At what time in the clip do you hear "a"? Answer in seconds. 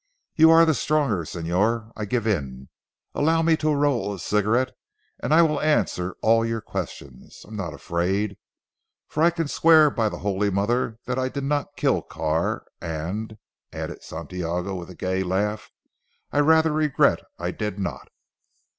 4.15-4.17, 14.89-14.95